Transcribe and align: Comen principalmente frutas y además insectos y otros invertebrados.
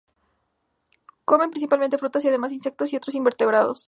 Comen 1.25 1.51
principalmente 1.51 1.99
frutas 1.99 2.25
y 2.25 2.27
además 2.29 2.51
insectos 2.53 2.91
y 2.91 2.95
otros 2.97 3.13
invertebrados. 3.13 3.79